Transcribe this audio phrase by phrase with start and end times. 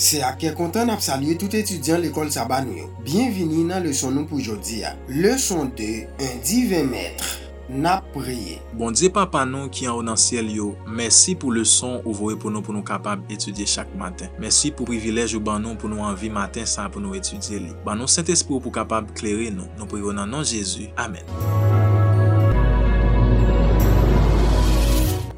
[0.00, 2.88] Se akè kontan ap salye tout etudyan l'ekol saban yo.
[3.06, 4.94] Bienvini nan leson nou pou jodi ya.
[5.08, 5.88] Leson 2,
[6.24, 7.28] un divin mètre,
[7.70, 8.58] nap priye.
[8.78, 12.38] Bon diye papa nou ki an ou nan siel yo, mersi pou leson ou vore
[12.40, 14.32] pou nou pou nou kapab etudye chak maten.
[14.42, 17.72] Mersi pou privilej ou ban nou pou nou anvi maten sa pou nou etudye li.
[17.86, 19.70] Ban nou sent espou pou kapab kleri nou.
[19.78, 20.90] Nou priyo nan nan Jezu.
[20.98, 21.83] Amen.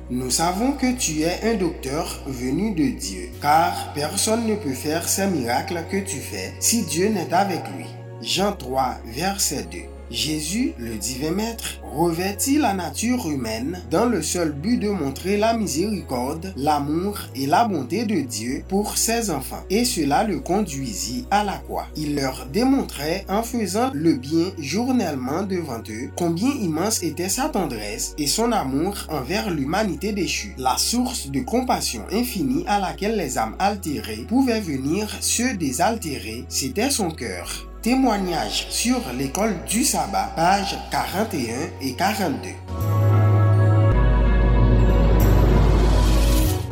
[0.08, 5.08] Nous savons que tu es un docteur venu de Dieu, car personne ne peut faire
[5.08, 7.86] ces miracles que tu fais si Dieu n'est avec lui.
[8.22, 9.95] Jean 3, verset 2.
[10.10, 15.56] Jésus, le divin maître, revêtit la nature humaine dans le seul but de montrer la
[15.56, 19.64] miséricorde, l'amour et la bonté de Dieu pour ses enfants.
[19.70, 21.86] Et cela le conduisit à la croix.
[21.96, 28.14] Il leur démontrait en faisant le bien journellement devant eux combien immense était sa tendresse
[28.18, 30.54] et son amour envers l'humanité déchue.
[30.58, 36.90] La source de compassion infinie à laquelle les âmes altérées pouvaient venir se désaltérer, c'était
[36.90, 37.66] son cœur.
[37.86, 42.48] Témoignage sur l'école du sabbat, pages 41 et 42.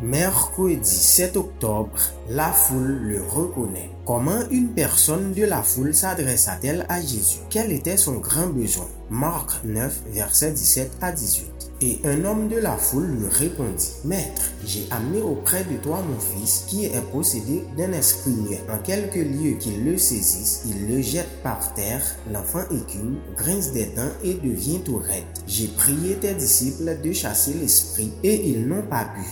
[0.03, 3.91] Mercredi 7 octobre, la foule le reconnaît.
[4.05, 7.39] Comment une personne de la foule s'adressa-t-elle à Jésus?
[7.49, 8.89] Quel était son grand besoin?
[9.09, 11.54] Marc 9, versets 17 à 18.
[11.81, 16.19] Et un homme de la foule lui répondit, Maître, j'ai amené auprès de toi mon
[16.21, 18.59] fils qui est possédé d'un esprit.
[18.71, 22.03] En quelque lieu qu'il le saisisse, il le jette par terre,
[22.33, 25.25] l'enfant écume, grince des dents et devient tout raide.
[25.49, 29.25] J'ai prié tes disciples de chasser l'esprit et ils n'ont pas pu.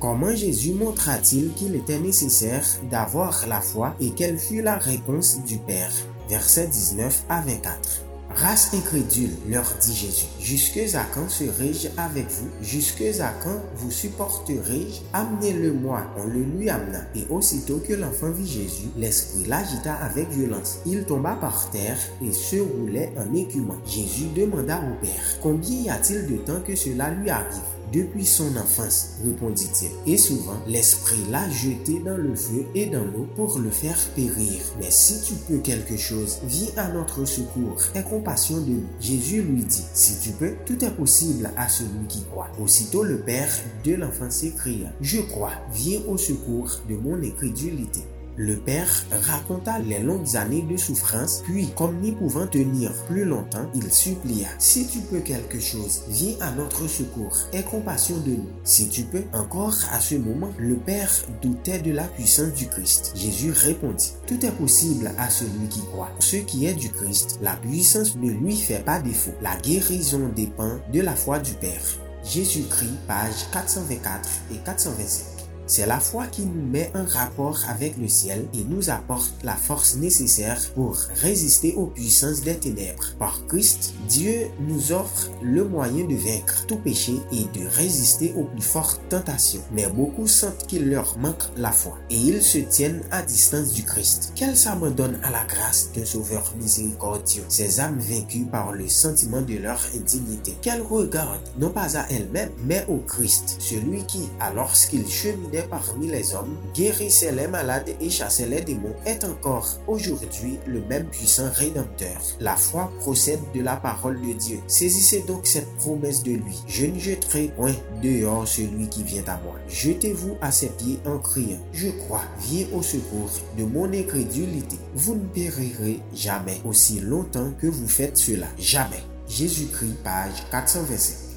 [0.00, 5.58] Comment Jésus montra-t-il qu'il était nécessaire d'avoir la foi et quelle fut la réponse du
[5.58, 5.92] Père?
[6.28, 8.04] Versets 19 à 24.
[8.34, 12.48] Race incrédule, leur dit Jésus, jusque à quand serai-je avec vous?
[12.60, 16.02] Jusque à quand vous supporterai-je Amenez-le-moi.
[16.18, 17.00] On le lui amena.
[17.14, 20.80] Et aussitôt que l'enfant vit Jésus, l'esprit l'agita avec violence.
[20.84, 23.78] Il tomba par terre et se roulait en écumant.
[23.86, 28.56] Jésus demanda au Père, combien y a-t-il de temps que cela lui arrive depuis son
[28.56, 29.90] enfance, répondit-il.
[30.12, 34.60] Et souvent, l'Esprit l'a jeté dans le feu et dans l'eau pour le faire périr.
[34.78, 37.82] Mais si tu peux quelque chose, viens à notre secours.
[37.94, 38.86] Aie compassion de nous.
[39.00, 42.50] Jésus lui dit, si tu peux, tout est possible à celui qui croit.
[42.60, 43.50] Aussitôt le père
[43.84, 48.00] de l'enfant s'écria, je crois, viens au secours de mon incrédulité.
[48.40, 48.88] Le père
[49.26, 54.46] raconta les longues années de souffrance, puis, comme n'y pouvant tenir plus longtemps, il supplia,
[54.60, 58.48] Si tu peux quelque chose, viens à notre secours, aie compassion de nous.
[58.62, 61.10] Si tu peux, encore à ce moment, le père
[61.42, 63.10] doutait de la puissance du Christ.
[63.16, 66.12] Jésus répondit, Tout est possible à celui qui croit.
[66.20, 69.34] Ce qui est du Christ, la puissance ne lui fait pas défaut.
[69.42, 71.82] La guérison dépend de la foi du Père.
[72.22, 75.37] Jésus-Christ, page 424 et 425.
[75.68, 79.54] C'est la foi qui nous met en rapport avec le ciel et nous apporte la
[79.54, 83.12] force nécessaire pour résister aux puissances des ténèbres.
[83.18, 88.44] Par Christ, Dieu nous offre le moyen de vaincre tout péché et de résister aux
[88.44, 89.60] plus fortes tentations.
[89.70, 93.82] Mais beaucoup sentent qu'il leur manque la foi et ils se tiennent à distance du
[93.82, 94.32] Christ.
[94.34, 99.58] Qu'elles s'abandonnent à la grâce d'un sauveur miséricordieux, ces âmes vaincues par le sentiment de
[99.58, 100.56] leur indignité.
[100.62, 106.08] Qu'elles regardent non pas à elles-mêmes, mais au Christ, celui qui, alors qu'il cheminait parmi
[106.08, 111.50] les hommes, guérissait les malades et chassait les démons, est encore aujourd'hui le même puissant
[111.52, 112.20] rédempteur.
[112.40, 114.58] La foi procède de la parole de Dieu.
[114.66, 116.56] Saisissez donc cette promesse de lui.
[116.66, 119.54] Je ne jetterai point dehors celui qui vient à moi.
[119.68, 124.76] Jetez-vous à ses pieds en criant, je crois, viens au secours de mon incrédulité.
[124.94, 128.46] Vous ne périrez jamais aussi longtemps que vous faites cela.
[128.58, 129.02] Jamais.
[129.28, 131.27] Jésus-Christ, page 425.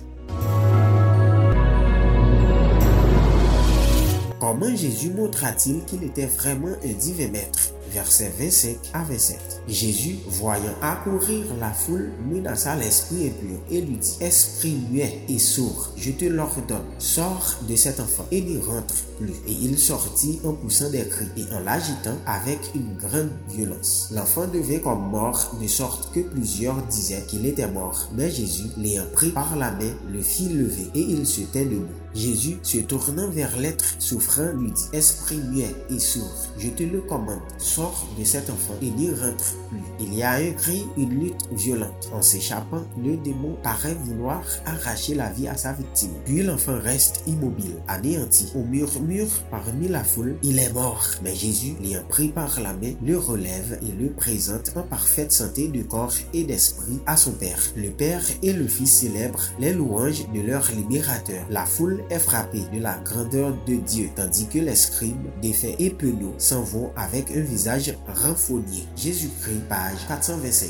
[4.51, 7.71] Comment Jésus montra-t-il qu'il était vraiment un divin maître?
[7.93, 9.39] Verset 25 à 27.
[9.69, 15.91] Jésus, voyant accourir la foule, menaça l'esprit impur et lui dit, Esprit muet et sourd,
[15.95, 19.31] je te l'ordonne, sors de cet enfant et n'y rentre plus.
[19.47, 24.09] Et il sortit en poussant des cris et en l'agitant avec une grande violence.
[24.13, 28.09] L'enfant devait comme mort, de sorte que plusieurs disaient qu'il était mort.
[28.17, 31.87] Mais Jésus, l'ayant pris par la main, le fit lever et il se tint debout.
[32.13, 37.01] Jésus, se tournant vers l'être souffrant, lui dit, Esprit muet et sourd, je te le
[37.01, 39.81] commande, sors de cet enfant et n'y rentre plus.
[39.99, 42.09] Il y a un cri, une lutte violente.
[42.13, 46.11] En s'échappant, le démon paraît vouloir arracher la vie à sa victime.
[46.25, 48.51] Puis l'enfant reste immobile, anéanti.
[48.55, 51.05] Au murmure parmi la foule, il est mort.
[51.23, 55.67] Mais Jésus, l'ayant pris par la main, le relève et le présente en parfaite santé
[55.67, 57.61] de corps et d'esprit à son Père.
[57.75, 61.45] Le Père et le Fils célèbrent les louanges de leur libérateur.
[61.49, 65.89] La foule est frappée de la grandeur de Dieu, tandis que les scribes, défaits et
[65.89, 68.85] penaud s'en vont avec un visage renfogné.
[68.95, 70.69] Jésus-Christ, page 425.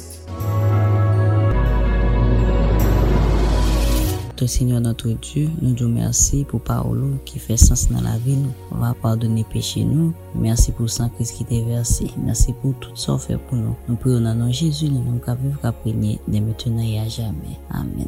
[4.48, 8.54] Seigneur notre Dieu, nous disons merci pour parole qui fait sens dans la vie nous.
[8.72, 10.14] Va pardonner péché nous.
[10.36, 12.08] Merci pour sang Christ qui t'est versé.
[12.18, 13.76] Merci pour tout ce fait pour nous.
[13.88, 17.60] Nous prions dans nom Jésus, nous nous vivre qu'à de maintenant et à jamais.
[17.70, 18.08] Amen.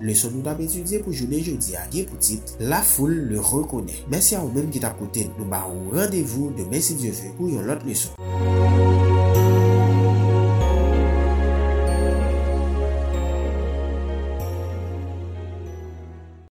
[0.00, 3.40] Le son nou dap etudye pou jounen jodi a gen pou tit, la foule le
[3.40, 4.00] rekone.
[4.12, 7.34] Mersi a ou menm ki tap koute, nou ba ou randevou demen si Diyo ve
[7.36, 8.89] pou yon lot le son.